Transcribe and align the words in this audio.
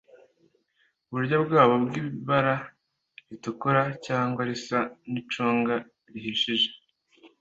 iburyo 1.09 1.35
bwabo 1.45 1.73
iby'ibara 1.81 2.55
ritukura 3.29 3.83
cyangwa 4.05 4.41
risa 4.49 4.79
n'icunga 5.11 5.75
rihishije 6.11 6.69